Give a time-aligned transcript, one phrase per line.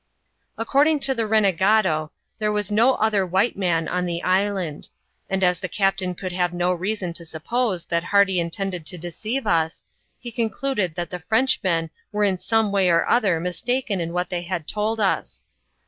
[0.57, 2.09] According to the renegade,
[2.39, 4.89] there was no other white man on the island;
[5.29, 8.97] and as the captain could have no reason to sup pose that Hardy intended to
[8.97, 9.83] deceive us,
[10.19, 14.41] he concluded that the Frenchmen were in some way or other mistaken in what they
[14.41, 15.45] had told us.